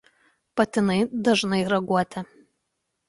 Patinai 0.61 0.97
dažnai 1.27 1.61
raguoti. 1.75 2.25